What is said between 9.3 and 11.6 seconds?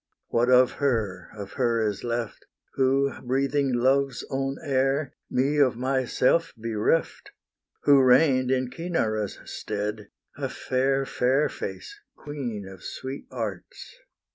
stead, a fair, fair